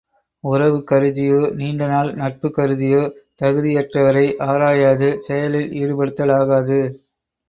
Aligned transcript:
உறவு 0.43 0.77
கருதியோ 0.83 1.41
நீண்ட 1.57 1.87
நாள் 1.87 2.09
நட்பு 2.13 2.49
கருதியோ, 2.49 3.01
தகுதி 3.35 3.73
யற்றவரை 3.75 4.23
ஆராயாது 4.47 5.09
செயலில் 5.27 5.69
ஈடுபடுத்தலாகாது. 5.81 6.79